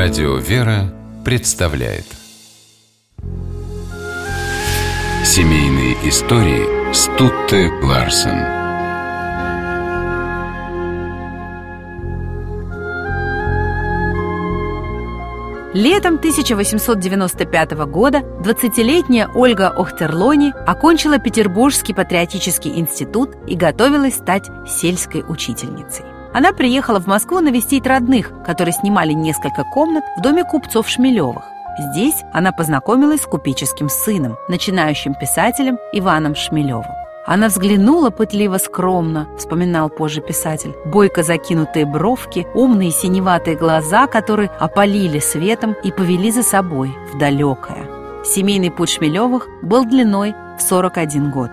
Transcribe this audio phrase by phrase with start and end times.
[0.00, 2.04] Радио «Вера» представляет
[5.24, 8.38] Семейные истории Стутте Ларсен
[15.74, 26.04] Летом 1895 года 20-летняя Ольга Охтерлони окончила Петербургский патриотический институт и готовилась стать сельской учительницей.
[26.32, 31.44] Она приехала в Москву навестить родных, которые снимали несколько комнат в доме купцов Шмелевых.
[31.78, 36.92] Здесь она познакомилась с купеческим сыном, начинающим писателем Иваном Шмелевым.
[37.24, 40.74] Она взглянула пытливо-скромно, вспоминал позже писатель.
[40.86, 47.86] Бойко закинутые бровки, умные синеватые глаза, которые опалили светом и повели за собой в далекое.
[48.24, 51.50] Семейный путь Шмелевых был длиной в 41 год.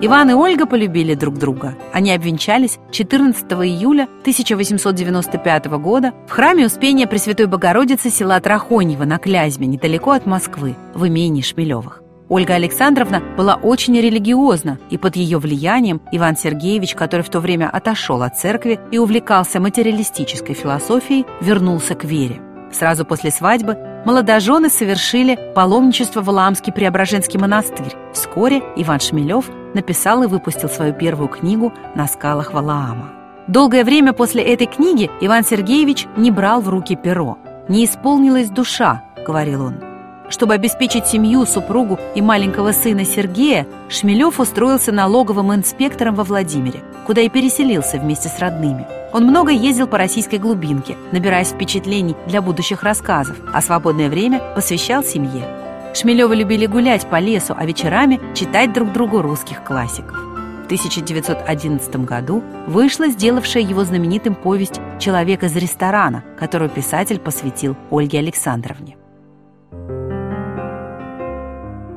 [0.00, 1.74] Иван и Ольга полюбили друг друга.
[1.92, 9.66] Они обвенчались 14 июля 1895 года в храме Успения Пресвятой Богородицы села Трахоньево на Клязьме,
[9.66, 12.00] недалеко от Москвы, в имении Шмелевых.
[12.28, 17.68] Ольга Александровна была очень религиозна, и под ее влиянием Иван Сергеевич, который в то время
[17.68, 22.40] отошел от церкви и увлекался материалистической философией, вернулся к вере.
[22.70, 27.96] Сразу после свадьбы молодожены совершили паломничество в Валаамский Преображенский монастырь.
[28.12, 33.10] Вскоре Иван Шмелев написал и выпустил свою первую книгу «На скалах Валаама».
[33.46, 37.38] Долгое время после этой книги Иван Сергеевич не брал в руки перо.
[37.68, 39.76] «Не исполнилась душа»,— говорил он.
[40.28, 47.22] Чтобы обеспечить семью, супругу и маленького сына Сергея, Шмелев устроился налоговым инспектором во Владимире, куда
[47.22, 48.86] и переселился вместе с родными.
[49.14, 55.02] Он много ездил по российской глубинке, набираясь впечатлений для будущих рассказов, а свободное время посвящал
[55.02, 55.57] семье.
[55.98, 60.16] Шмелевы любили гулять по лесу, а вечерами читать друг другу русских классиков.
[60.16, 68.20] В 1911 году вышла сделавшая его знаменитым повесть «Человек из ресторана», которую писатель посвятил Ольге
[68.20, 68.96] Александровне.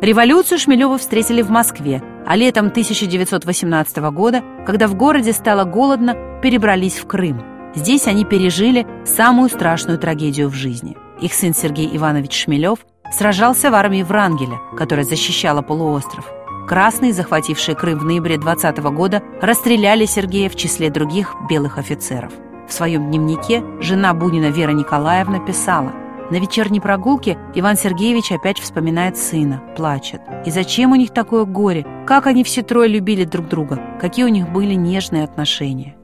[0.02, 6.98] Революцию Шмелева встретили в Москве, а летом 1918 года, когда в городе стало голодно, перебрались
[6.98, 7.44] в Крым.
[7.76, 10.98] Здесь они пережили самую страшную трагедию в жизни.
[11.22, 12.80] Их сын Сергей Иванович Шмелев
[13.12, 16.26] сражался в армии Врангеля, которая защищала полуостров.
[16.68, 22.32] Красные, захватившие Крым в ноябре 20 года, расстреляли Сергея в числе других белых офицеров.
[22.68, 25.92] В своем дневнике жена Бунина Вера Николаевна писала
[26.32, 30.22] на вечерней прогулке Иван Сергеевич опять вспоминает сына, плачет.
[30.46, 31.86] И зачем у них такое горе?
[32.08, 33.82] Как они все трое любили друг друга?
[34.00, 35.98] Какие у них были нежные отношения?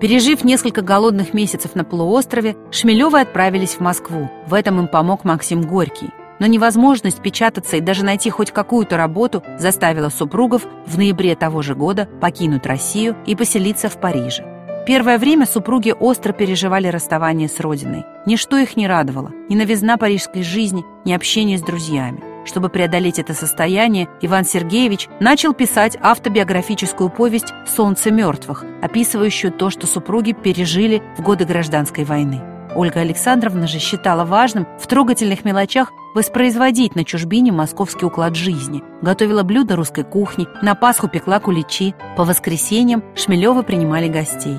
[0.00, 4.30] Пережив несколько голодных месяцев на полуострове, Шмелевы отправились в Москву.
[4.46, 6.10] В этом им помог Максим Горький.
[6.38, 11.74] Но невозможность печататься и даже найти хоть какую-то работу заставила супругов в ноябре того же
[11.74, 14.44] года покинуть Россию и поселиться в Париже.
[14.86, 18.04] Первое время супруги остро переживали расставание с родиной.
[18.24, 19.32] Ничто их не радовало.
[19.48, 22.22] Ни новизна парижской жизни, ни общение с друзьями.
[22.48, 29.86] Чтобы преодолеть это состояние, Иван Сергеевич начал писать автобиографическую повесть «Солнце мертвых», описывающую то, что
[29.86, 32.40] супруги пережили в годы гражданской войны.
[32.74, 38.82] Ольга Александровна же считала важным в трогательных мелочах воспроизводить на чужбине московский уклад жизни.
[39.02, 44.56] Готовила блюда русской кухни, на Пасху пекла куличи, по воскресеньям Шмелева принимали гостей.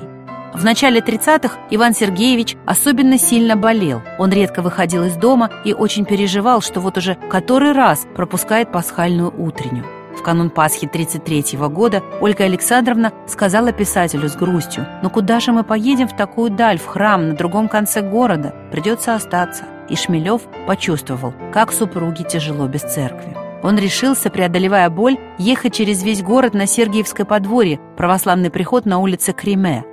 [0.52, 4.02] В начале 30-х Иван Сергеевич особенно сильно болел.
[4.18, 9.32] Он редко выходил из дома и очень переживал, что вот уже который раз пропускает пасхальную
[9.36, 9.86] утреннюю.
[10.18, 15.52] В канун Пасхи 33 -го года Ольга Александровна сказала писателю с грустью, «Но куда же
[15.52, 18.52] мы поедем в такую даль, в храм, на другом конце города?
[18.72, 19.64] Придется остаться».
[19.88, 23.36] И Шмелев почувствовал, как супруге тяжело без церкви.
[23.62, 29.32] Он решился, преодолевая боль, ехать через весь город на Сергиевское подворье, православный приход на улице
[29.32, 29.84] Креме.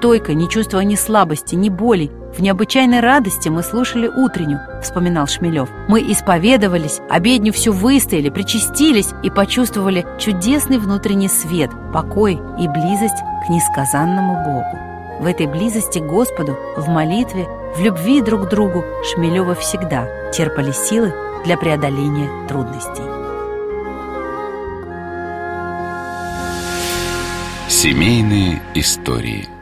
[0.00, 5.68] Стойко, не чувствуя ни слабости, ни боли, в необычайной радости мы слушали утреннюю, вспоминал Шмелев.
[5.88, 13.50] Мы исповедовались, обедню всю выстояли, причастились и почувствовали чудесный внутренний свет, покой и близость к
[13.50, 15.22] несказанному Богу.
[15.22, 17.46] В этой близости к Господу, в молитве,
[17.76, 21.12] в любви друг к другу Шмелева всегда терпали силы
[21.44, 23.02] для преодоления трудностей.
[27.68, 29.46] Семейные истории–